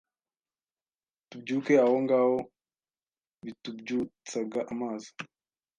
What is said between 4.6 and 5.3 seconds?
amazi